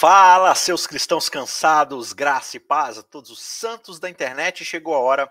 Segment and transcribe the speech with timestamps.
[0.00, 4.64] Fala, seus cristãos cansados, graça e paz a todos os santos da internet.
[4.64, 5.30] Chegou a hora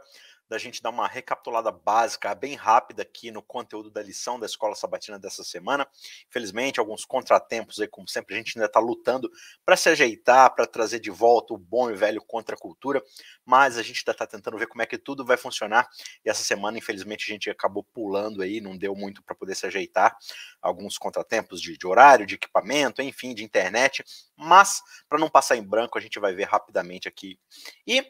[0.50, 4.76] da gente dar uma recapitulada básica, bem rápida aqui no conteúdo da lição da Escola
[4.76, 5.88] Sabatina dessa semana.
[6.28, 9.30] Infelizmente, alguns contratempos aí, como sempre, a gente ainda está lutando
[9.64, 13.04] para se ajeitar, para trazer de volta o bom e velho contra a cultura,
[13.46, 15.88] mas a gente ainda está tentando ver como é que tudo vai funcionar.
[16.26, 19.68] E essa semana, infelizmente, a gente acabou pulando aí, não deu muito para poder se
[19.68, 20.18] ajeitar.
[20.60, 24.04] Alguns contratempos de, de horário, de equipamento, enfim, de internet,
[24.36, 27.40] mas para não passar em branco, a gente vai ver rapidamente aqui.
[27.86, 28.04] E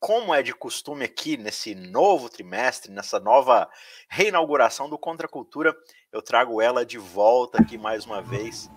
[0.00, 3.68] como é de costume aqui nesse novo trimestre, nessa nova
[4.08, 5.74] reinauguração do Contra Cultura,
[6.12, 8.70] eu trago ela de volta aqui mais uma vez.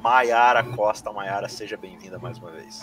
[0.00, 2.80] Maiara Costa, Maiara, seja bem-vinda mais uma vez.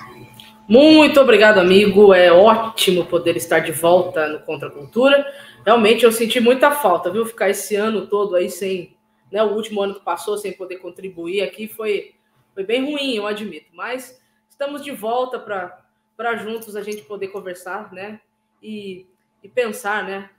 [0.67, 2.13] Muito obrigado, amigo.
[2.13, 5.26] É ótimo poder estar de volta no Contra Cultura.
[5.65, 7.26] Realmente eu senti muita falta, viu?
[7.26, 8.98] Ficar esse ano todo aí sem,
[9.31, 12.15] né, o último ano que passou sem poder contribuir aqui foi,
[12.54, 13.67] foi bem ruim, eu admito.
[13.73, 15.84] Mas estamos de volta para
[16.16, 18.21] para juntos a gente poder conversar, né?
[18.62, 19.05] E,
[19.44, 20.30] e pensar, né?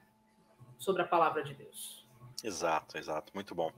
[0.79, 1.97] Sobre a palavra de Deus.
[2.45, 3.73] Exato, exato, muito bom.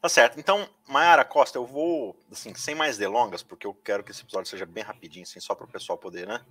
[0.00, 0.38] Tá certo.
[0.38, 4.50] Então, Mayara Costa, eu vou, assim, sem mais delongas, porque eu quero que esse episódio
[4.50, 6.44] seja bem rapidinho, assim, só para o pessoal poder, né,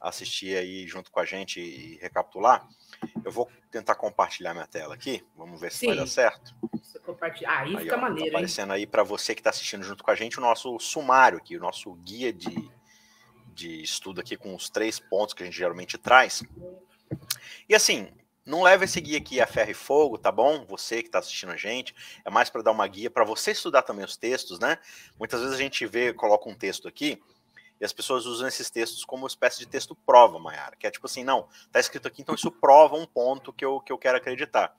[0.00, 2.66] assistir aí junto com a gente e recapitular.
[3.24, 5.88] Eu vou tentar compartilhar minha tela aqui, vamos ver se Sim.
[5.88, 6.54] vai dar certo.
[6.82, 7.50] Você compartilha.
[7.50, 8.76] Aí, aí fica ó, tá maneiro, tá aparecendo hein?
[8.76, 11.60] aí para você que está assistindo junto com a gente o nosso sumário aqui, o
[11.60, 12.70] nosso guia de
[13.52, 16.42] de estudo aqui com os três pontos que a gente geralmente traz.
[17.68, 18.08] E assim,
[18.44, 20.64] não leva esse guia aqui a ferro e fogo, tá bom?
[20.66, 21.94] Você que está assistindo a gente,
[22.24, 24.78] é mais para dar uma guia para você estudar também os textos, né?
[25.18, 27.22] Muitas vezes a gente vê, coloca um texto aqui
[27.80, 30.90] e as pessoas usam esses textos como uma espécie de texto prova, Mayara, que é
[30.90, 33.98] tipo assim, não, tá escrito aqui, então isso prova um ponto que eu, que eu
[33.98, 34.74] quero acreditar.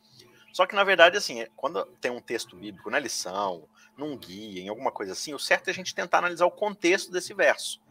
[0.54, 4.70] Só que na verdade, assim, quando tem um texto bíblico na lição, num guia, em
[4.70, 7.82] alguma coisa assim, o certo é a gente tentar analisar o contexto desse verso.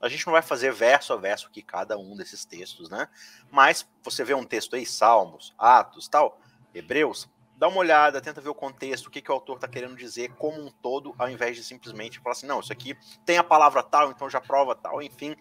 [0.00, 3.08] A gente não vai fazer verso a verso aqui cada um desses textos, né?
[3.50, 6.38] Mas você vê um texto aí, Salmos, Atos, tal,
[6.74, 9.96] Hebreus, dá uma olhada, tenta ver o contexto, o que, que o autor está querendo
[9.96, 13.44] dizer como um todo, ao invés de simplesmente falar assim, não, isso aqui tem a
[13.44, 15.36] palavra tal, então já prova tal, enfim.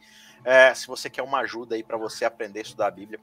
[0.45, 3.19] É, se você quer uma ajuda aí para você aprender a estudar a Bíblia,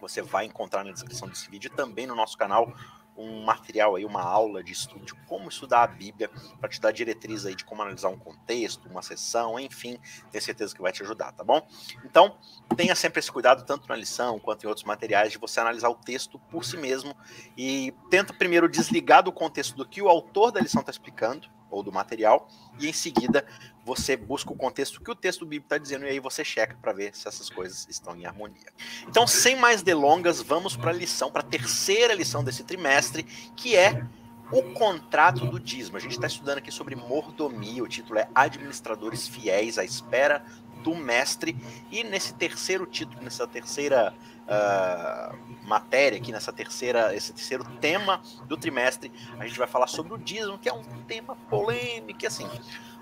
[0.00, 2.72] você vai encontrar na descrição desse vídeo e também no nosso canal
[3.16, 6.30] um material aí, uma aula de estudo de como estudar a Bíblia,
[6.60, 9.98] para te dar diretriz aí de como analisar um contexto, uma sessão, enfim,
[10.30, 11.66] tenho certeza que vai te ajudar, tá bom?
[12.04, 12.36] Então,
[12.76, 15.94] tenha sempre esse cuidado, tanto na lição quanto em outros materiais, de você analisar o
[15.94, 17.16] texto por si mesmo
[17.56, 21.82] e tenta primeiro desligar do contexto do que o autor da lição está explicando, ou
[21.82, 22.48] do material,
[22.78, 23.44] e em seguida
[23.84, 26.92] você busca o contexto que o texto bíblico está dizendo e aí você checa para
[26.92, 28.72] ver se essas coisas estão em harmonia.
[29.06, 33.24] Então, sem mais delongas, vamos para a lição, para a terceira lição desse trimestre,
[33.54, 34.06] que é
[34.50, 35.96] o contrato do dízimo.
[35.96, 40.44] A gente está estudando aqui sobre mordomia, o título é Administradores Fiéis à Espera
[40.82, 41.56] do Mestre,
[41.90, 48.56] e nesse terceiro título, nessa terceira uh, matéria aqui, nessa terceira, esse terceiro tema do
[48.56, 52.48] trimestre, a gente vai falar sobre o dízimo, que é um tema polêmico, assim,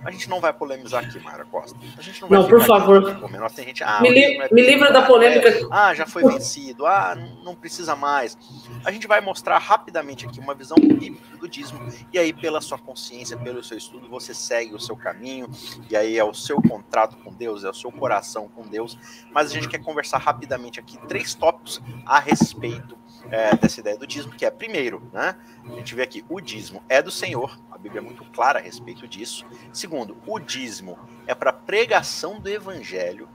[0.05, 1.79] a gente não vai polemizar aqui, Mara Costa.
[1.97, 3.09] A gente não, não por favor.
[3.09, 5.49] Aqui, tem gente, ah, me, li é me livra da polêmica.
[5.49, 6.87] É, ah, já foi vencido.
[6.87, 8.37] Ah, não precisa mais.
[8.85, 11.81] A gente vai mostrar rapidamente aqui uma visão bíblica do dízimo.
[12.13, 15.49] E aí, pela sua consciência, pelo seu estudo, você segue o seu caminho.
[15.89, 18.99] E aí é o seu contrato com Deus, é o seu coração com Deus.
[19.33, 22.97] Mas a gente quer conversar rapidamente aqui três tópicos a respeito
[23.31, 25.37] é, dessa ideia do dízimo, que é primeiro, né?
[25.65, 28.63] A gente vê aqui, o dízimo é do Senhor, a Bíblia é muito clara a
[28.63, 29.47] respeito disso.
[29.73, 33.29] Segundo, o dízimo é para pregação do evangelho.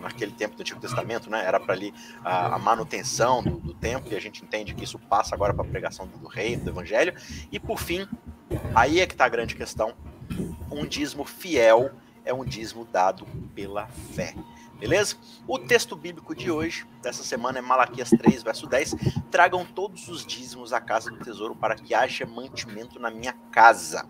[0.00, 1.44] Naquele tempo do Antigo Testamento, né?
[1.44, 1.92] Era para ali
[2.24, 5.62] a, a manutenção do, do, templo, e a gente entende que isso passa agora para
[5.62, 7.14] a pregação do, do reino, do evangelho.
[7.52, 8.08] E por fim,
[8.74, 9.92] aí é que está a grande questão:
[10.70, 11.90] um dízimo fiel
[12.24, 14.34] é um dízimo dado pela fé.
[14.80, 15.16] Beleza?
[15.46, 18.94] O texto bíblico de hoje, dessa semana, é Malaquias 3, verso 10.
[19.30, 24.08] Tragam todos os dízimos à casa do tesouro para que haja mantimento na minha casa.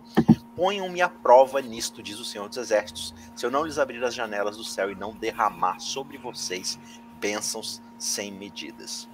[0.55, 4.13] Ponham-me à prova nisto, diz o Senhor dos Exércitos, se eu não lhes abrir as
[4.13, 6.79] janelas do céu e não derramar sobre vocês
[7.19, 9.09] bênçãos sem medidas.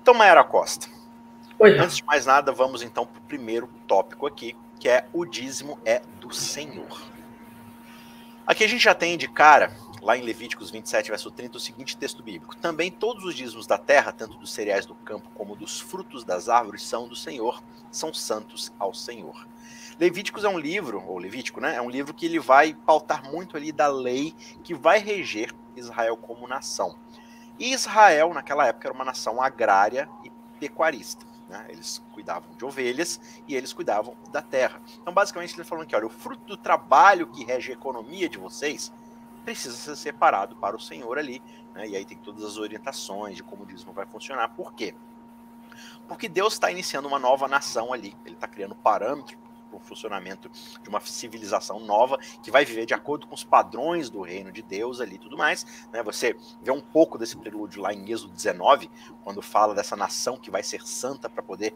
[0.00, 0.88] Então, Mayara Costa,
[1.58, 1.78] Oi.
[1.78, 5.78] antes de mais nada, vamos então para o primeiro tópico aqui, que é o dízimo
[5.84, 7.02] é do Senhor.
[8.46, 11.96] Aqui a gente já tem de cara lá em Levíticos 27, verso 30, o seguinte
[11.96, 15.80] texto bíblico: Também todos os dízimos da terra, tanto dos cereais do campo como dos
[15.80, 19.46] frutos das árvores, são do Senhor, são santos ao Senhor.
[19.98, 21.76] Levíticos é um livro, ou Levítico, né?
[21.76, 26.16] É um livro que ele vai pautar muito ali da lei que vai reger Israel
[26.16, 26.96] como nação.
[27.58, 31.26] E Israel, naquela época, era uma nação agrária e pecuarista.
[31.50, 31.66] Né?
[31.68, 34.80] Eles cuidavam de ovelhas e eles cuidavam da terra.
[35.02, 38.38] Então, basicamente, ele falando que olha, o fruto do trabalho que rege a economia de
[38.38, 38.90] vocês
[39.40, 41.42] precisa ser separado para o Senhor ali.
[41.74, 41.88] Né?
[41.88, 44.48] E aí tem todas as orientações de como o dízimo vai funcionar.
[44.48, 44.94] Por quê?
[46.06, 48.16] Porque Deus está iniciando uma nova nação ali.
[48.24, 49.38] Ele está criando parâmetros
[49.70, 50.50] para o funcionamento
[50.82, 54.62] de uma civilização nova que vai viver de acordo com os padrões do reino de
[54.62, 55.64] Deus ali e tudo mais.
[55.92, 56.02] Né?
[56.02, 58.90] Você vê um pouco desse prelúdio lá em Êxodo 19,
[59.22, 61.74] quando fala dessa nação que vai ser santa para poder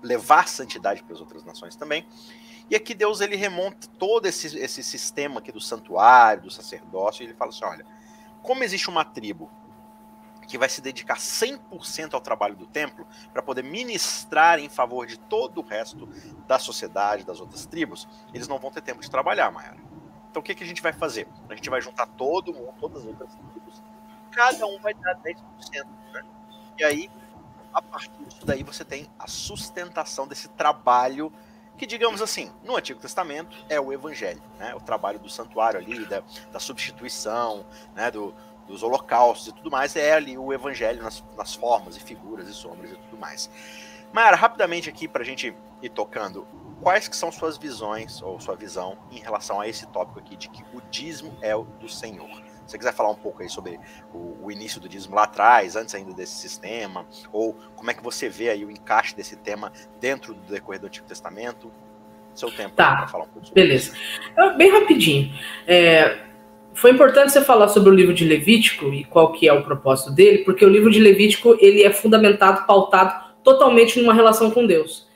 [0.00, 2.06] levar santidade para as outras nações também.
[2.72, 7.26] E aqui Deus ele remonta todo esse, esse sistema aqui do santuário, do sacerdócio, e
[7.26, 7.84] ele fala assim: olha,
[8.42, 9.50] como existe uma tribo
[10.48, 15.18] que vai se dedicar 100% ao trabalho do templo para poder ministrar em favor de
[15.18, 16.08] todo o resto
[16.48, 19.76] da sociedade, das outras tribos, eles não vão ter tempo de trabalhar, Mayara.
[20.30, 21.28] Então o que, que a gente vai fazer?
[21.50, 23.82] A gente vai juntar todo mundo, todas as outras tribos,
[24.30, 25.36] cada um vai dar 10%.
[26.14, 26.22] Né?
[26.78, 27.10] E aí,
[27.70, 31.30] a partir disso daí, você tem a sustentação desse trabalho
[31.76, 34.74] que, digamos assim, no Antigo Testamento é o Evangelho, né?
[34.74, 36.22] o trabalho do santuário ali, da,
[36.52, 37.64] da substituição,
[37.94, 38.10] né?
[38.10, 38.34] do,
[38.66, 42.54] dos holocaustos e tudo mais, é ali o evangelho nas, nas formas e figuras e
[42.54, 43.50] sombras e tudo mais.
[44.12, 46.46] Mara, rapidamente aqui para a gente ir tocando,
[46.80, 50.48] quais que são suas visões, ou sua visão, em relação a esse tópico aqui de
[50.48, 52.30] que o dízimo é o do Senhor?
[52.66, 53.78] Se você quiser falar um pouco aí sobre
[54.12, 58.02] o, o, início do dízimo lá atrás, antes ainda desse sistema, ou como é que
[58.02, 61.72] você vê aí o encaixe desse tema dentro do decorrer do Antigo Testamento,
[62.34, 62.96] seu tempo tá.
[62.96, 63.92] para falar um pouco sobre Beleza.
[63.92, 64.56] Isso.
[64.56, 65.34] Bem rapidinho.
[65.66, 66.18] É,
[66.74, 70.10] foi importante você falar sobre o livro de Levítico e qual que é o propósito
[70.10, 75.06] dele, porque o livro de Levítico ele é fundamentado, pautado totalmente numa relação com Deus.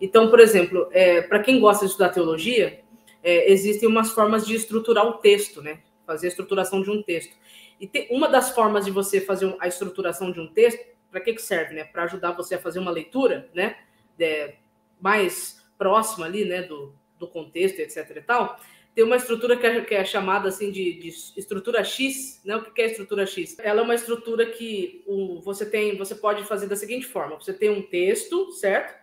[0.00, 2.80] Então, por exemplo, é, para quem gosta de estudar teologia,
[3.22, 5.78] é, existem umas formas de estruturar um texto, né?
[6.12, 7.36] Fazer a estruturação de um texto.
[7.80, 11.34] E tem, uma das formas de você fazer a estruturação de um texto, para que,
[11.34, 11.84] que serve, né?
[11.84, 13.76] Para ajudar você a fazer uma leitura, né?
[14.18, 14.56] É,
[15.00, 16.62] mais próxima ali, né?
[16.62, 18.16] Do, do contexto, etc.
[18.16, 18.58] e tal
[18.94, 22.56] tem uma estrutura que é, que é chamada assim de, de, estrutura X, né?
[22.56, 23.58] O que é estrutura X?
[23.58, 27.54] Ela é uma estrutura que um, você tem, você pode fazer da seguinte forma: você
[27.54, 29.00] tem um texto, certo?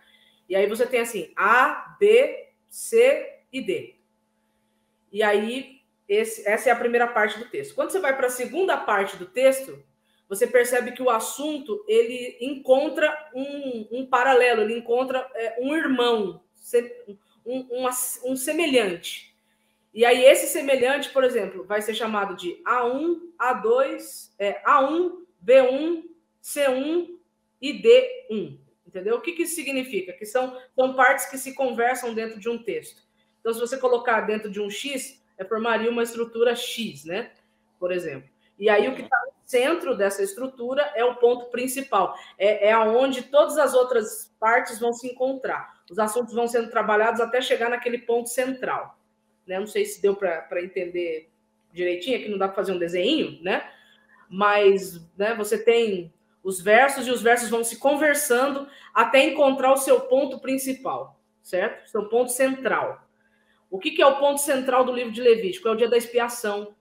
[0.48, 3.96] E aí você tem assim A, B, C e D.
[5.12, 5.79] E aí
[6.10, 7.72] esse, essa é a primeira parte do texto.
[7.72, 9.80] Quando você vai para a segunda parte do texto,
[10.28, 16.42] você percebe que o assunto ele encontra um, um paralelo, ele encontra é, um irmão,
[17.46, 17.88] um, um,
[18.24, 19.32] um semelhante.
[19.94, 25.12] E aí, esse semelhante, por exemplo, vai ser chamado de A1, A2, é, A1,
[25.44, 26.04] B1,
[26.42, 27.08] C1
[27.62, 28.58] e D1.
[28.84, 29.16] Entendeu?
[29.16, 30.12] O que, que isso significa?
[30.12, 33.02] Que são, são partes que se conversam dentro de um texto.
[33.38, 37.30] Então, se você colocar dentro de um X, formaria uma estrutura X, né?
[37.78, 38.28] Por exemplo.
[38.58, 42.14] E aí, o que está no centro dessa estrutura é o ponto principal.
[42.38, 45.80] É, é aonde todas as outras partes vão se encontrar.
[45.90, 49.00] Os assuntos vão sendo trabalhados até chegar naquele ponto central
[49.50, 49.58] né?
[49.58, 51.28] Não sei se deu para entender
[51.72, 53.68] direitinho, aqui não dá para fazer um desenho, né?
[54.28, 56.12] Mas né, você tem
[56.42, 61.90] os versos e os versos vão se conversando até encontrar o seu ponto principal, certo?
[61.90, 63.04] Seu ponto central.
[63.70, 65.68] O que, que é o ponto central do livro de Levítico?
[65.68, 66.74] É o dia da expiação.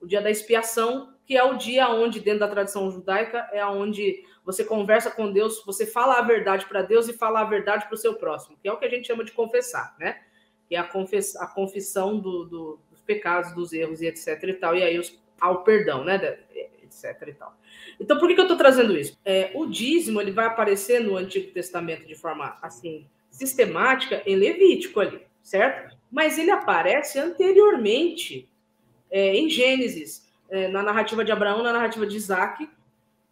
[0.00, 4.24] O dia da expiação, que é o dia onde, dentro da tradição judaica, é onde
[4.44, 7.94] você conversa com Deus, você fala a verdade para Deus e fala a verdade para
[7.94, 10.20] o seu próximo, que é o que a gente chama de confessar, né?
[10.68, 14.54] que é a, confess, a confissão do, do, dos pecados, dos erros e etc e
[14.54, 16.38] tal, e aí os, ao perdão, né,
[16.82, 17.56] etc e tal.
[18.00, 19.18] Então, por que, que eu estou trazendo isso?
[19.24, 25.00] É, o dízimo ele vai aparecer no Antigo Testamento de forma assim sistemática em Levítico
[25.00, 25.96] ali, certo?
[26.10, 28.48] Mas ele aparece anteriormente
[29.10, 32.68] é, em Gênesis, é, na narrativa de Abraão, na narrativa de Isaac.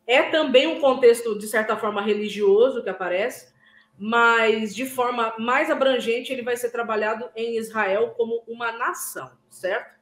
[0.07, 3.53] É também um contexto, de certa forma, religioso que aparece,
[3.99, 10.01] mas de forma mais abrangente ele vai ser trabalhado em Israel como uma nação, certo?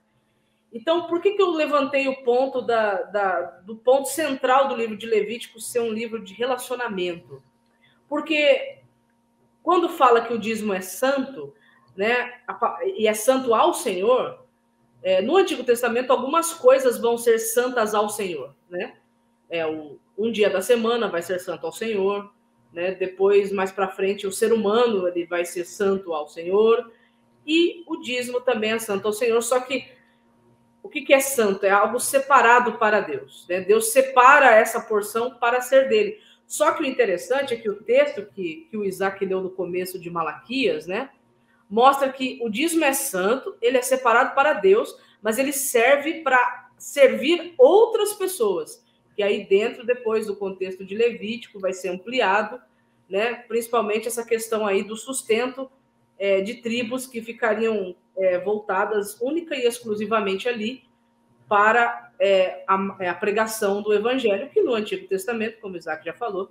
[0.72, 4.96] Então, por que, que eu levantei o ponto da, da, do ponto central do livro
[4.96, 7.42] de Levítico ser um livro de relacionamento?
[8.08, 8.78] Porque
[9.62, 11.52] quando fala que o dízimo é santo,
[11.96, 12.32] né,
[12.96, 14.44] e é santo ao Senhor,
[15.02, 18.94] é, no Antigo Testamento algumas coisas vão ser santas ao Senhor, né?
[19.48, 22.30] É, o, um dia da semana vai ser santo ao Senhor,
[22.72, 22.92] né?
[22.92, 26.92] Depois, mais para frente, o ser humano ele vai ser santo ao Senhor
[27.46, 29.42] e o dízimo também é santo ao Senhor.
[29.42, 29.88] Só que
[30.82, 31.64] o que, que é santo?
[31.64, 33.46] É algo separado para Deus.
[33.48, 33.60] Né?
[33.60, 36.18] Deus separa essa porção para ser dele.
[36.46, 39.98] Só que o interessante é que o texto que, que o Isaac leu no começo
[39.98, 41.08] de Malaquias, né,
[41.70, 46.68] mostra que o dízimo é santo, ele é separado para Deus, mas ele serve para
[46.76, 48.82] servir outras pessoas
[49.20, 52.58] que aí dentro, depois do contexto de Levítico, vai ser ampliado,
[53.06, 53.34] né?
[53.34, 55.70] Principalmente essa questão aí do sustento
[56.18, 60.84] é, de tribos que ficariam é, voltadas única e exclusivamente ali
[61.46, 66.14] para é, a, é, a, pregação do evangelho, que no Antigo Testamento, como Isaac já
[66.14, 66.50] falou,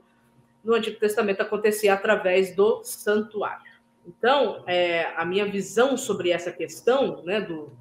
[0.64, 3.69] no Antigo Testamento acontecia através do santuário.
[4.10, 7.72] Então, é, a minha visão sobre essa questão né, do,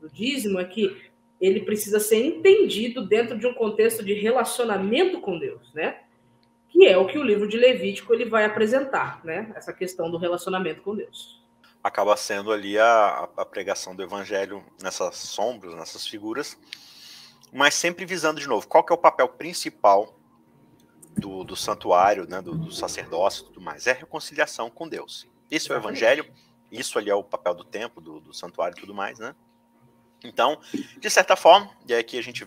[0.00, 1.00] do dízimo é que
[1.40, 6.00] ele precisa ser entendido dentro de um contexto de relacionamento com Deus, né?
[6.68, 9.52] Que é o que o livro de Levítico ele vai apresentar, né?
[9.54, 11.40] Essa questão do relacionamento com Deus.
[11.82, 16.58] Acaba sendo ali a, a pregação do evangelho nessas sombras, nessas figuras,
[17.52, 20.14] mas sempre visando de novo qual que é o papel principal
[21.16, 25.30] do, do santuário, né, do, do sacerdócio e tudo mais, é a reconciliação com Deus.
[25.50, 26.24] Isso é o evangelho,
[26.70, 29.34] isso ali é o papel do templo, do, do santuário e tudo mais, né?
[30.22, 30.60] Então,
[30.98, 32.46] de certa forma, e aqui a gente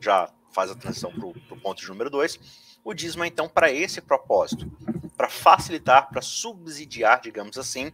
[0.00, 3.70] já faz a transição para o ponto de número 2, o dízimo é então para
[3.70, 4.70] esse propósito,
[5.16, 7.92] para facilitar, para subsidiar, digamos assim,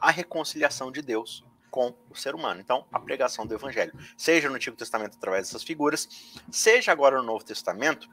[0.00, 2.60] a reconciliação de Deus com o ser humano.
[2.60, 6.08] Então, a pregação do evangelho, seja no Antigo Testamento através dessas figuras,
[6.50, 8.08] seja agora no Novo Testamento,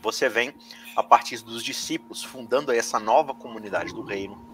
[0.00, 0.54] você vem
[0.96, 4.53] a partir dos discípulos fundando essa nova comunidade do reino,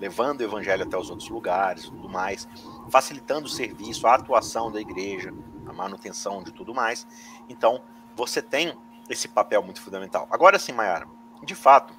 [0.00, 2.48] levando o evangelho até os outros lugares, tudo mais,
[2.88, 5.32] facilitando o serviço, a atuação da igreja,
[5.66, 7.06] a manutenção de tudo mais.
[7.48, 7.82] Então,
[8.16, 8.76] você tem
[9.08, 10.26] esse papel muito fundamental.
[10.30, 11.06] Agora sim, Mayara,
[11.44, 11.92] de fato,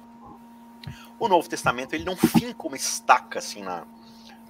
[1.18, 3.84] o Novo Testamento ele não finca uma estaca assim na,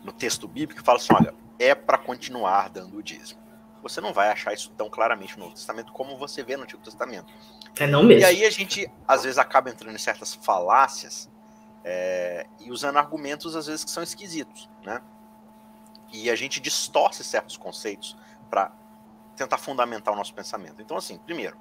[0.02, 3.40] no texto bíblico e fala assim, olha, é para continuar dando o dízimo.
[3.82, 6.82] Você não vai achar isso tão claramente no Novo Testamento como você vê no Antigo
[6.82, 7.32] Testamento.
[7.78, 8.22] É não mesmo.
[8.22, 11.28] E aí a gente, às vezes, acaba entrando em certas falácias
[11.84, 15.00] é, e usando argumentos, às vezes, que são esquisitos, né?
[16.12, 18.16] E a gente distorce certos conceitos
[18.50, 18.72] para
[19.34, 20.82] tentar fundamentar o nosso pensamento.
[20.82, 21.56] Então, assim, primeiro,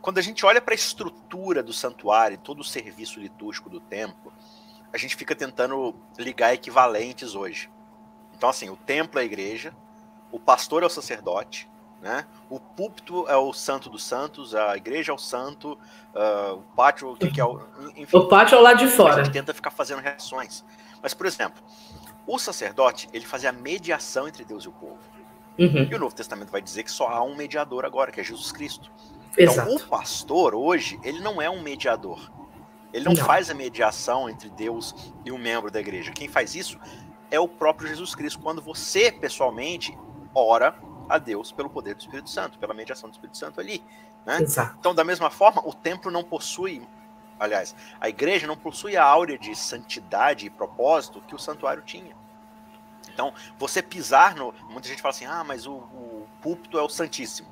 [0.00, 3.80] quando a gente olha para a estrutura do santuário e todo o serviço litúrgico do
[3.80, 4.32] templo,
[4.92, 7.70] a gente fica tentando ligar equivalentes hoje.
[8.34, 9.74] Então, assim, o templo é a igreja,
[10.30, 11.68] o pastor é o sacerdote,
[12.00, 12.24] né?
[12.48, 15.78] O púlpito é o santo dos santos, a igreja é o santo,
[16.14, 17.60] uh, o pátio, o que, que é o.
[17.96, 19.20] Enfim, o pátio é o lado de fora.
[19.20, 20.64] A gente tenta ficar fazendo reações.
[21.02, 21.62] Mas, por exemplo,
[22.26, 24.98] o sacerdote, ele fazia a mediação entre Deus e o povo.
[25.58, 25.88] Uhum.
[25.90, 28.52] E o Novo Testamento vai dizer que só há um mediador agora, que é Jesus
[28.52, 28.90] Cristo.
[29.38, 29.74] Então, Exato.
[29.74, 32.30] o pastor, hoje, ele não é um mediador.
[32.92, 36.12] Ele não, não, faz a mediação entre Deus e um membro da igreja.
[36.12, 36.78] Quem faz isso
[37.30, 38.40] é o próprio Jesus Cristo.
[38.40, 39.96] Quando você, pessoalmente,
[40.34, 40.74] ora
[41.08, 43.82] a Deus pelo poder do Espírito Santo, pela mediação do Espírito Santo ali.
[44.24, 44.38] Né?
[44.78, 46.86] Então, da mesma forma, o templo não possui,
[47.38, 52.16] aliás, a igreja não possui a áurea de santidade e propósito que o santuário tinha.
[53.12, 54.52] Então, você pisar no.
[54.68, 57.48] Muita gente fala assim: ah, mas o, o púlpito é o Santíssimo.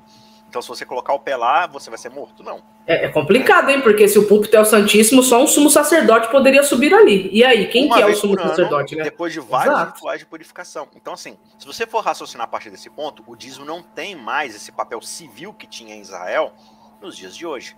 [0.47, 2.43] Então, se você colocar o pé lá, você vai ser morto.
[2.43, 2.61] Não.
[2.87, 3.81] É, é complicado, hein?
[3.81, 7.29] Porque se o púlpito é o Santíssimo, só um sumo sacerdote poderia subir ali.
[7.31, 9.03] E aí, quem que é o sumo ano, sacerdote, né?
[9.03, 9.93] Depois de vários Exato.
[9.95, 10.87] rituais de purificação.
[10.95, 14.55] Então, assim, se você for raciocinar a partir desse ponto, o dízimo não tem mais
[14.55, 16.53] esse papel civil que tinha em Israel
[17.01, 17.75] nos dias de hoje.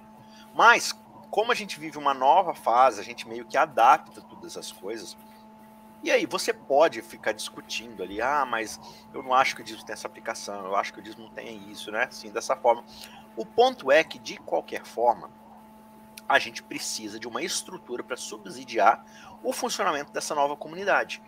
[0.53, 0.93] Mas,
[1.31, 5.17] como a gente vive uma nova fase, a gente meio que adapta todas as coisas.
[6.03, 8.79] E aí, você pode ficar discutindo ali, ah, mas
[9.13, 11.31] eu não acho que o dízimo tem essa aplicação, eu acho que o dízimo não
[11.31, 12.03] tem isso, né?
[12.03, 12.83] Assim, dessa forma.
[13.35, 15.29] O ponto é que, de qualquer forma,
[16.27, 19.05] a gente precisa de uma estrutura para subsidiar
[19.43, 21.21] o funcionamento dessa nova comunidade.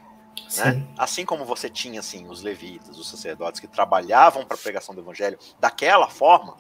[0.57, 0.88] Né?
[0.97, 5.01] Assim como você tinha assim, os levitas, os sacerdotes que trabalhavam para a pregação do
[5.01, 6.57] evangelho daquela forma,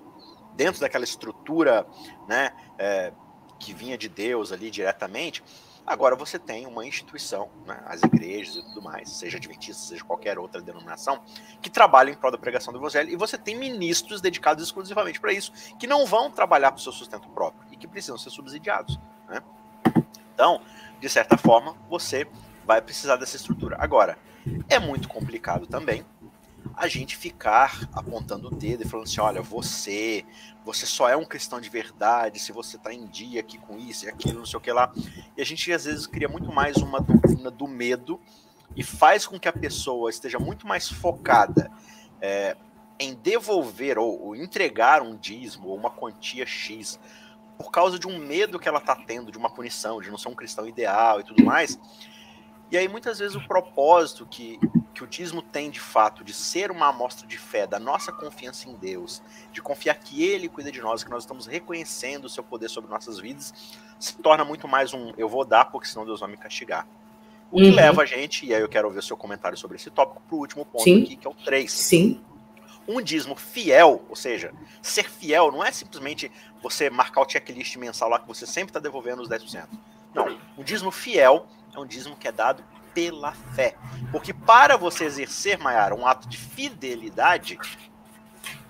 [0.53, 1.85] dentro daquela estrutura
[2.27, 3.13] né, é,
[3.57, 5.43] que vinha de Deus ali diretamente,
[5.89, 10.37] Agora você tem uma instituição, né, as igrejas e tudo mais, seja adventista, seja qualquer
[10.37, 11.19] outra denominação,
[11.63, 15.33] que trabalha em prol da pregação do evangelho, e você tem ministros dedicados exclusivamente para
[15.33, 18.99] isso, que não vão trabalhar para o seu sustento próprio e que precisam ser subsidiados.
[19.27, 19.41] Né?
[20.31, 20.61] Então,
[20.99, 22.27] de certa forma, você
[22.63, 23.75] vai precisar dessa estrutura.
[23.79, 24.15] Agora,
[24.69, 26.05] é muito complicado também
[26.75, 30.23] a gente ficar apontando o dedo e falando assim, olha, você,
[30.73, 34.05] você só é um cristão de verdade se você está em dia aqui com isso
[34.05, 34.93] e aquilo, não sei o que lá.
[35.35, 38.19] E a gente às vezes cria muito mais uma doutrina do medo
[38.75, 41.71] e faz com que a pessoa esteja muito mais focada
[42.21, 42.55] é,
[42.99, 46.99] em devolver ou, ou, entregar um dízimo ou uma quantia X
[47.57, 50.29] por causa de um medo que ela está tendo de uma punição, de não ser
[50.29, 51.79] um cristão ideal e tudo mais.
[52.71, 54.59] E aí muitas vezes o propósito que
[54.93, 58.67] que o dízimo tem de fato de ser uma amostra de fé da nossa confiança
[58.67, 62.43] em Deus, de confiar que Ele cuida de nós, que nós estamos reconhecendo o seu
[62.43, 63.53] poder sobre nossas vidas,
[63.99, 66.87] se torna muito mais um eu vou dar porque senão Deus vai me castigar.
[67.51, 67.75] O que uhum.
[67.75, 70.35] leva a gente, e aí eu quero ouvir o seu comentário sobre esse tópico, para
[70.35, 71.01] o último ponto Sim.
[71.03, 71.71] aqui, que é o 3.
[71.71, 72.21] Sim.
[72.87, 76.31] Um dízimo fiel, ou seja, ser fiel não é simplesmente
[76.61, 79.67] você marcar o checklist mensal lá que você sempre está devolvendo os 10%.
[80.13, 83.75] Não, um dízimo fiel é um dízimo que é dado pela fé.
[84.11, 87.57] Porque para você exercer, Maiara, um ato de fidelidade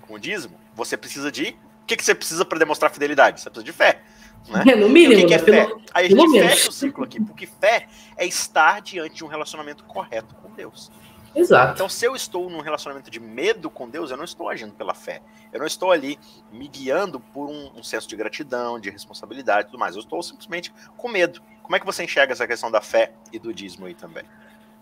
[0.02, 1.56] com o dízimo, você precisa de.
[1.82, 3.40] O que, que você precisa para demonstrar fidelidade?
[3.40, 4.02] Você precisa de fé.
[4.48, 4.72] Né?
[4.72, 5.14] É, no mínimo.
[5.14, 5.44] o que, que é né?
[5.44, 5.66] fé?
[5.66, 6.50] Pelo- Aí a gente menos.
[6.52, 10.90] fecha o ciclo aqui, porque fé é estar diante de um relacionamento correto com Deus.
[11.34, 11.74] Exato.
[11.74, 14.94] Então, se eu estou num relacionamento de medo com Deus, eu não estou agindo pela
[14.94, 15.22] fé.
[15.52, 16.18] Eu não estou ali
[16.50, 19.94] me guiando por um, um senso de gratidão, de responsabilidade e tudo mais.
[19.94, 21.40] Eu estou simplesmente com medo.
[21.70, 24.24] Como é que você enxerga essa questão da fé e do dízimo aí também?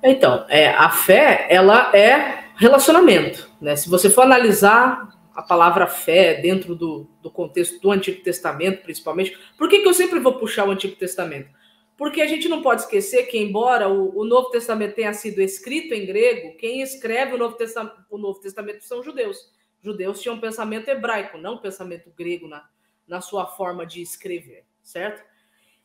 [0.03, 3.47] Então, é, a fé, ela é relacionamento.
[3.61, 3.77] Né?
[3.77, 9.39] Se você for analisar a palavra fé dentro do, do contexto do Antigo Testamento, principalmente,
[9.59, 11.51] por que, que eu sempre vou puxar o Antigo Testamento?
[11.95, 15.93] Porque a gente não pode esquecer que, embora o, o Novo Testamento tenha sido escrito
[15.93, 19.53] em grego, quem escreve o Novo, Testa- o Novo Testamento são judeus.
[19.83, 22.67] Judeus tinham um pensamento hebraico, não um pensamento grego na,
[23.07, 25.28] na sua forma de escrever, certo?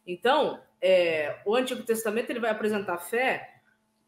[0.06, 3.62] Então, é, o Antigo Testamento ele vai apresentar a fé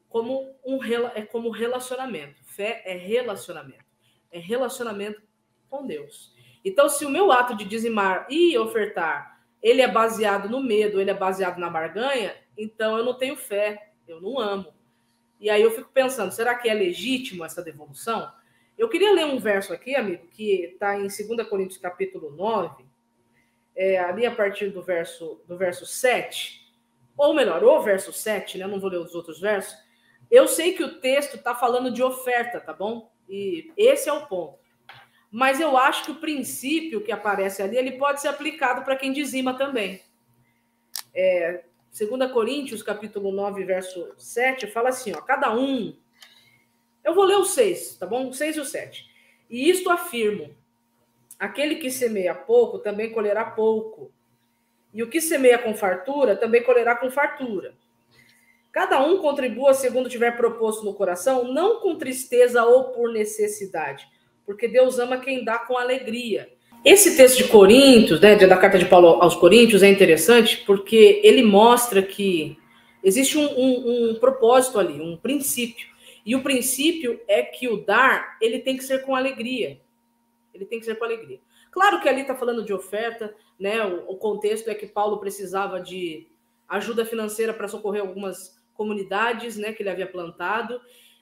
[0.10, 0.80] como um
[1.14, 2.42] é como relacionamento.
[2.46, 3.86] Fé é relacionamento.
[4.32, 5.22] É relacionamento
[5.70, 6.34] com Deus.
[6.64, 11.12] Então, se o meu ato de dizimar e ofertar, ele é baseado no medo, ele
[11.12, 14.74] é baseado na barganha, então eu não tenho fé, eu não amo.
[15.40, 18.32] E aí eu fico pensando, será que é legítimo essa devolução?
[18.78, 22.86] Eu queria ler um verso aqui, amigo, que está em 2 Coríntios capítulo 9,
[23.76, 26.66] é, ali a partir do verso, do verso 7,
[27.18, 28.68] ou melhor, o verso 7, né?
[28.68, 29.78] Não vou ler os outros versos.
[30.30, 33.12] Eu sei que o texto está falando de oferta, tá bom?
[33.30, 34.60] E esse é o ponto.
[35.32, 39.12] Mas eu acho que o princípio que aparece ali, ele pode ser aplicado para quem
[39.12, 40.02] dizima também.
[41.14, 41.64] É,
[41.98, 45.98] 2 Coríntios, capítulo 9, verso 7, fala assim, ó, cada um...
[47.04, 48.30] Eu vou ler o 6, tá bom?
[48.30, 49.06] O 6 e o 7.
[49.50, 50.56] E isto afirmo,
[51.40, 54.12] aquele que semeia pouco também colherá pouco.
[54.94, 57.74] E o que semeia com fartura também colherá com fartura.
[58.72, 64.06] Cada um contribua segundo tiver proposto no coração, não com tristeza ou por necessidade,
[64.46, 66.50] porque Deus ama quem dá com alegria.
[66.84, 71.42] Esse texto de Coríntios, né, da carta de Paulo aos Coríntios, é interessante porque ele
[71.42, 72.58] mostra que
[73.04, 75.88] existe um, um, um propósito ali, um princípio.
[76.26, 79.80] E o princípio é que o dar, ele tem que ser com alegria.
[80.56, 81.40] Ele tem que ser com alegria.
[81.72, 83.86] Claro que ali está falando de oferta, né?
[83.86, 86.28] O, o contexto é que Paulo precisava de
[86.68, 90.82] ajuda financeira para socorrer algumas comunidades, né, que ele havia plantado,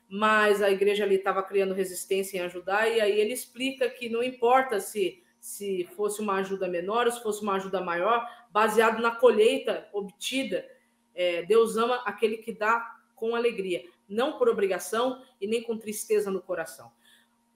[0.09, 4.23] mas a igreja ali estava criando resistência em ajudar e aí ele explica que não
[4.23, 9.11] importa se se fosse uma ajuda menor ou se fosse uma ajuda maior, baseado na
[9.11, 10.65] colheita obtida,
[11.13, 16.31] é, Deus ama aquele que dá com alegria, não por obrigação e nem com tristeza
[16.31, 16.93] no coração.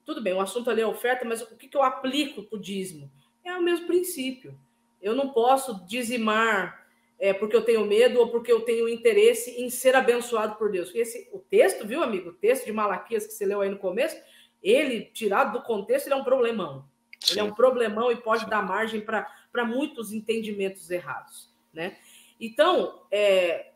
[0.08, 2.62] Tudo bem, o assunto ali é oferta, mas o que, que eu aplico para o
[2.62, 3.12] dízimo?
[3.44, 4.58] É o mesmo princípio.
[5.02, 6.88] Eu não posso dizimar
[7.20, 10.96] é, porque eu tenho medo ou porque eu tenho interesse em ser abençoado por Deus.
[10.96, 12.30] Esse, o texto, viu, amigo?
[12.30, 14.16] O texto de Malaquias que você leu aí no começo,
[14.64, 16.86] ele, tirado do contexto, ele é um problemão.
[17.20, 17.34] Sim.
[17.34, 18.50] Ele é um problemão e pode Sim.
[18.50, 21.54] dar margem para muitos entendimentos errados.
[21.74, 21.98] Né?
[22.40, 23.72] Então, é,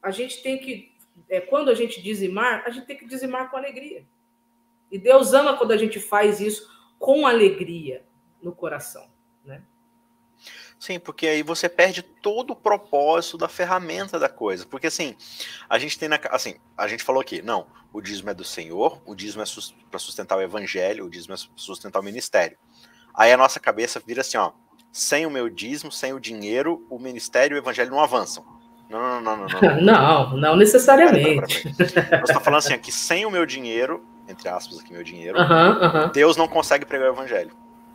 [0.00, 0.92] a gente tem que,
[1.28, 4.06] é, quando a gente dizimar, a gente tem que dizimar com alegria.
[4.90, 8.04] E Deus ama quando a gente faz isso com alegria
[8.42, 9.06] no coração.
[9.44, 9.62] Né?
[10.78, 14.66] Sim, porque aí você perde todo o propósito da ferramenta da coisa.
[14.66, 15.14] Porque assim,
[15.68, 19.00] a gente tem na, assim, a gente falou aqui, não, o dízimo é do Senhor,
[19.04, 22.56] o dízimo é sus, para sustentar o evangelho, o dízimo é sustentar o ministério.
[23.14, 24.52] Aí a nossa cabeça vira assim, ó,
[24.92, 28.44] sem o meu dízimo, sem o dinheiro, o ministério e o evangelho não avançam.
[28.88, 29.60] Não, não, não, não.
[29.60, 31.64] Não, não, não necessariamente.
[31.78, 35.38] Nós estamos falando assim, aqui, sem o meu dinheiro, entre aspas aqui, meu dinheiro.
[36.12, 37.50] Deus não consegue pregar o evangelho.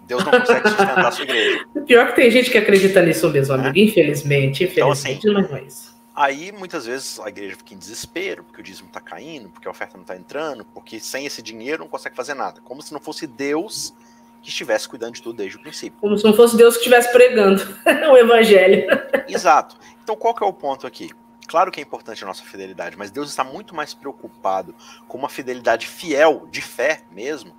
[0.08, 1.66] Deus não consegue sustentar a sua igreja.
[1.86, 3.78] Pior que tem gente que acredita nisso mesmo, amigo.
[3.78, 3.82] É?
[3.82, 5.96] Infelizmente, infelizmente, então, assim, não é isso.
[6.16, 9.72] Aí, muitas vezes, a igreja fica em desespero, porque o dízimo está caindo, porque a
[9.72, 12.62] oferta não está entrando, porque sem esse dinheiro não consegue fazer nada.
[12.64, 13.94] Como se não fosse Deus
[14.42, 16.00] que estivesse cuidando de tudo desde o princípio.
[16.00, 17.62] Como se não fosse Deus que estivesse pregando
[18.12, 18.86] o evangelho.
[19.28, 19.76] Exato.
[20.04, 21.10] Então, qual que é o ponto aqui?
[21.46, 24.76] Claro que é importante a nossa fidelidade, mas Deus está muito mais preocupado
[25.08, 27.56] com uma fidelidade fiel, de fé mesmo,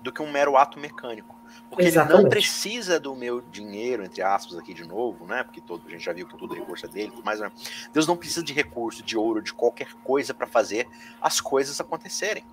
[0.00, 1.36] do que um mero ato mecânico.
[1.68, 2.14] Porque Exatamente.
[2.14, 5.42] ele não precisa do meu dinheiro, entre aspas, aqui de novo, né?
[5.42, 7.50] Porque todo, a gente já viu que tudo recurso é dele, mas né?
[7.92, 10.88] Deus não precisa de recurso, de ouro, de qualquer coisa para fazer
[11.20, 12.44] as coisas acontecerem.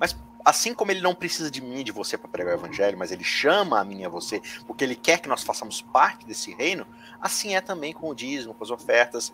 [0.00, 3.12] Mas assim como ele não precisa de mim, de você para pregar o evangelho, mas
[3.12, 6.54] ele chama a mim e a você, porque ele quer que nós façamos parte desse
[6.54, 6.86] reino,
[7.20, 9.32] assim é também com o dízimo, com as ofertas.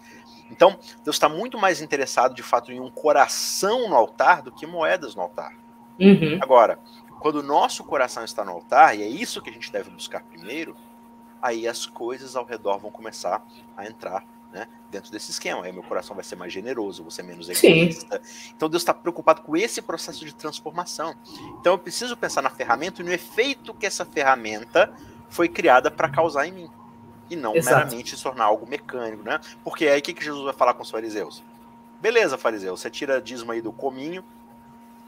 [0.50, 4.66] Então, Deus está muito mais interessado, de fato, em um coração no altar do que
[4.66, 5.54] moedas no altar.
[5.98, 6.38] Uhum.
[6.42, 6.78] Agora,
[7.20, 10.22] quando o nosso coração está no altar, e é isso que a gente deve buscar
[10.24, 10.76] primeiro,
[11.40, 13.44] aí as coisas ao redor vão começar
[13.76, 14.24] a entrar
[14.56, 14.66] né?
[14.90, 18.20] Dentro desse esquema, aí meu coração vai ser mais generoso, vou ser menos egoísta.
[18.22, 18.52] Sim.
[18.56, 21.14] Então Deus está preocupado com esse processo de transformação.
[21.60, 24.90] Então eu preciso pensar na ferramenta e no efeito que essa ferramenta
[25.28, 26.70] foi criada para causar em mim.
[27.28, 27.76] E não Exato.
[27.76, 29.38] meramente se tornar algo mecânico, né?
[29.62, 31.42] Porque aí o que, que Jesus vai falar com os fariseus?
[32.00, 34.24] Beleza, fariseu, você tira dízimo aí do cominho,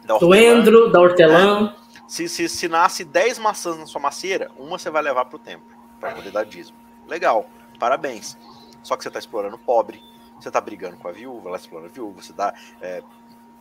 [0.05, 1.63] da hortelã, do endro, da hortelã.
[1.63, 1.75] Né?
[2.07, 5.39] Se, se, se nasce 10 maçãs na sua macieira, uma você vai levar para o
[5.39, 5.67] templo,
[6.01, 6.77] para poder dar dízimo.
[7.07, 8.37] Legal, parabéns.
[8.83, 10.03] Só que você está explorando o pobre,
[10.39, 13.03] você está brigando com a viúva, ela explora a viúva, você está é,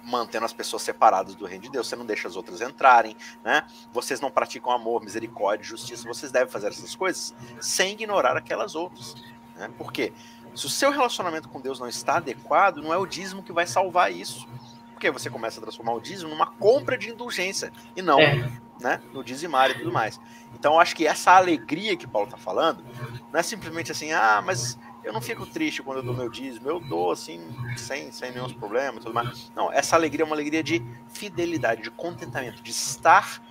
[0.04, 3.66] mantendo as pessoas separadas do reino de Deus, você não deixa as outras entrarem, né?
[3.92, 9.16] Vocês não praticam amor, misericórdia, justiça, vocês devem fazer essas coisas sem ignorar aquelas outras.
[9.56, 9.70] Né?
[9.78, 10.14] Por quê?
[10.56, 13.68] Se o seu relacionamento com Deus não está adequado, não é o dízimo que vai
[13.68, 14.48] salvar isso.
[14.94, 18.52] Porque você começa a transformar o dízimo numa compra de indulgência e não é.
[18.80, 20.20] né, no dizimar e tudo mais.
[20.56, 22.84] Então eu acho que essa alegria que Paulo está falando
[23.32, 26.70] não é simplesmente assim, ah, mas eu não fico triste quando eu dou meu dízimo,
[26.70, 27.40] eu dou assim,
[27.78, 29.50] sem, sem nenhum problema tudo mais.
[29.56, 33.42] Não, essa alegria é uma alegria de fidelidade, de contentamento, de estar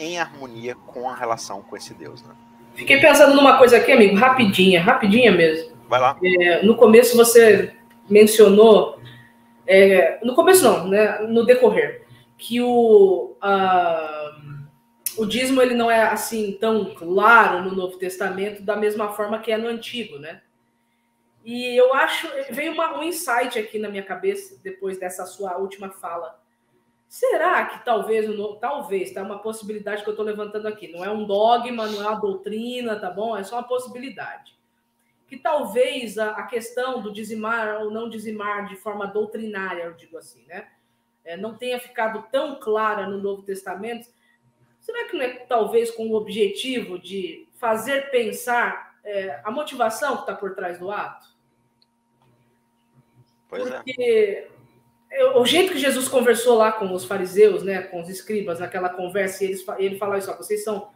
[0.00, 2.22] em harmonia com a relação com esse Deus.
[2.22, 2.34] Né?
[2.74, 5.72] Fiquei pensando numa coisa aqui, amigo, rapidinha, rapidinha mesmo.
[5.88, 6.18] Vai lá.
[6.22, 7.76] É, no começo você
[8.10, 9.00] mencionou,
[9.68, 12.06] é, no começo não, né, no decorrer,
[12.36, 14.66] que o, uh,
[15.16, 19.52] o dízimo ele não é assim tão claro no Novo Testamento da mesma forma que
[19.52, 20.40] é no Antigo, né?
[21.50, 25.88] E eu acho, veio uma, um insight aqui na minha cabeça depois dessa sua última
[25.88, 26.38] fala.
[27.08, 28.28] Será que talvez,
[28.60, 32.06] talvez, tá uma possibilidade que eu estou levantando aqui, não é um dogma, não é
[32.06, 33.34] uma doutrina, tá bom?
[33.34, 34.58] É só uma possibilidade.
[35.26, 40.18] Que talvez a, a questão do dizimar ou não dizimar de forma doutrinária, eu digo
[40.18, 40.68] assim, né?
[41.24, 44.06] É, não tenha ficado tão clara no Novo Testamento.
[44.80, 50.22] Será que não é talvez com o objetivo de fazer pensar é, a motivação que
[50.24, 51.37] está por trás do ato?
[53.48, 53.70] Pois é.
[53.70, 54.48] Porque
[55.10, 55.24] é.
[55.36, 59.44] o jeito que Jesus conversou lá com os fariseus, né, com os escribas, naquela conversa,
[59.44, 60.90] e eles, ele fala isso, ó, vocês são,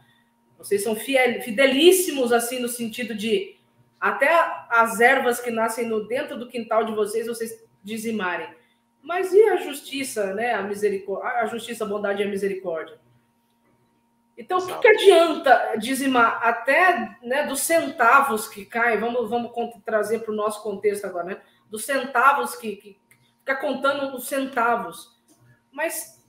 [0.57, 3.57] vocês são fiel, fidelíssimos, assim, no sentido de
[3.99, 4.29] até
[4.69, 8.49] as ervas que nascem no dentro do quintal de vocês, vocês dizimarem.
[9.01, 13.01] Mas e a justiça, né, a misericórdia, a justiça, a bondade e a misericórdia?
[14.37, 18.99] Então, o que, que, adianta dizimar até né, dos centavos que caem?
[18.99, 19.51] Vamos, vamos
[19.85, 21.41] trazer para o nosso contexto agora, né?
[21.73, 22.99] Dos centavos que, que
[23.39, 25.19] fica contando os centavos.
[25.71, 26.23] Mas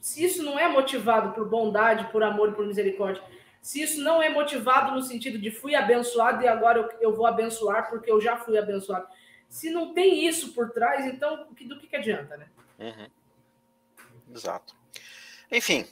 [0.00, 3.22] se isso não é motivado por bondade, por amor e por misericórdia,
[3.60, 7.26] se isso não é motivado no sentido de fui abençoado e agora eu, eu vou
[7.26, 9.06] abençoar porque eu já fui abençoado.
[9.50, 12.48] Se não tem isso por trás, então do que, que adianta, né?
[12.78, 13.08] Uhum.
[14.34, 14.74] Exato.
[15.52, 15.86] Enfim,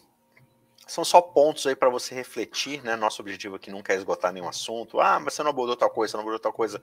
[0.87, 2.97] são só pontos aí para você refletir, né?
[2.97, 4.99] Nosso objetivo aqui nunca é esgotar nenhum assunto.
[4.99, 6.83] Ah, mas você não abordou tal coisa, você não abordou tal coisa.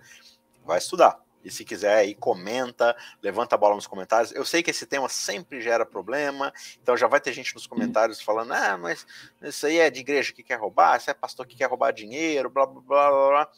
[0.63, 1.19] Vai estudar.
[1.43, 4.31] E se quiser aí, comenta, levanta a bola nos comentários.
[4.31, 8.21] Eu sei que esse tema sempre gera problema, então já vai ter gente nos comentários
[8.21, 9.05] falando: ah, mas
[9.41, 12.49] isso aí é de igreja que quer roubar, isso é pastor que quer roubar dinheiro,
[12.49, 13.29] blá blá blá blá.
[13.29, 13.51] blá.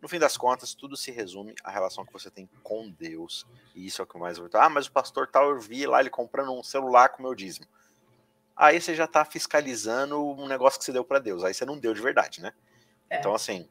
[0.00, 3.46] No fim das contas, tudo se resume à relação que você tem com Deus.
[3.74, 6.00] E isso é o que mais eu Ah, mas o pastor tal, eu vi lá
[6.00, 7.66] ele comprando um celular com meu dízimo.
[8.56, 11.44] Aí você já está fiscalizando um negócio que você deu para Deus.
[11.44, 12.52] Aí você não deu de verdade, né?
[13.10, 13.18] É.
[13.18, 13.68] Então, assim,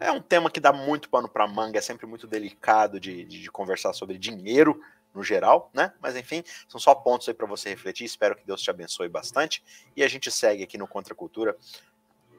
[0.00, 3.40] é um tema que dá muito pano para manga, é sempre muito delicado de, de,
[3.40, 4.80] de, conversar sobre dinheiro
[5.14, 5.92] no geral, né?
[6.00, 8.04] Mas enfim, são só pontos aí para você refletir.
[8.04, 9.62] Espero que Deus te abençoe bastante.
[9.96, 11.56] E a gente segue aqui no Contra Cultura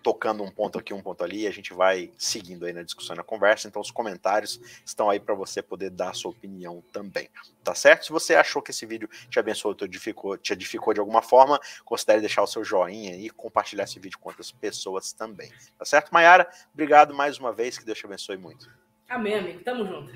[0.05, 3.15] tocando um ponto aqui, um ponto ali, e a gente vai seguindo aí na discussão
[3.15, 3.67] e na conversa.
[3.67, 7.27] Então, os comentários estão aí para você poder dar a sua opinião também.
[7.63, 8.05] Tá certo?
[8.05, 11.59] Se você achou que esse vídeo te abençoou, te edificou, te edificou de alguma forma,
[11.83, 15.51] considere deixar o seu joinha e compartilhar esse vídeo com outras pessoas também.
[15.75, 16.47] Tá certo, Mayara?
[16.71, 18.69] Obrigado mais uma vez, que Deus te abençoe muito.
[19.09, 19.63] Amém, amigo.
[19.63, 20.13] Tamo junto.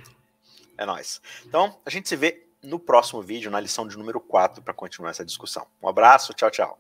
[0.77, 1.19] É nóis.
[1.47, 5.09] Então, a gente se vê no próximo vídeo, na lição de número 4, para continuar
[5.09, 5.65] essa discussão.
[5.81, 6.79] Um abraço, tchau, tchau.